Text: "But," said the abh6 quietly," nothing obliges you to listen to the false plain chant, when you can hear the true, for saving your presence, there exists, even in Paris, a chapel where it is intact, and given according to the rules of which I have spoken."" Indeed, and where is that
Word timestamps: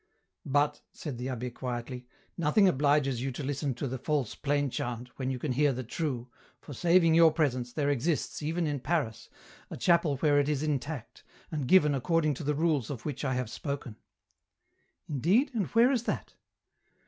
"But," 0.47 0.81
said 0.93 1.19
the 1.19 1.27
abh6 1.27 1.53
quietly," 1.53 2.07
nothing 2.35 2.67
obliges 2.67 3.21
you 3.21 3.31
to 3.33 3.43
listen 3.43 3.75
to 3.75 3.87
the 3.87 3.99
false 3.99 4.33
plain 4.33 4.71
chant, 4.71 5.09
when 5.19 5.29
you 5.29 5.37
can 5.37 5.51
hear 5.51 5.71
the 5.73 5.83
true, 5.83 6.27
for 6.59 6.73
saving 6.73 7.13
your 7.13 7.31
presence, 7.31 7.71
there 7.71 7.91
exists, 7.91 8.41
even 8.41 8.65
in 8.65 8.79
Paris, 8.79 9.29
a 9.69 9.77
chapel 9.77 10.17
where 10.17 10.39
it 10.39 10.49
is 10.49 10.63
intact, 10.63 11.23
and 11.51 11.67
given 11.67 11.93
according 11.93 12.33
to 12.33 12.43
the 12.43 12.55
rules 12.55 12.89
of 12.89 13.05
which 13.05 13.23
I 13.23 13.35
have 13.35 13.47
spoken."" 13.51 13.95
Indeed, 15.07 15.51
and 15.53 15.67
where 15.67 15.91
is 15.91 16.05
that 16.05 16.33